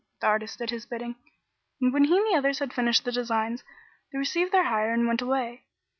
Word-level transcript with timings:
The 0.19 0.25
artist 0.25 0.57
did 0.57 0.71
his 0.71 0.87
bidding, 0.87 1.13
and 1.79 1.93
when 1.93 2.05
he 2.05 2.17
and 2.17 2.25
the 2.25 2.35
others 2.35 2.57
had 2.57 2.73
finished 2.73 3.05
the 3.05 3.11
designs, 3.11 3.63
they 4.11 4.17
received 4.17 4.51
their 4.51 4.63
hire 4.65 4.91
and 4.93 5.05
went 5.07 5.21
away. 5.21 5.65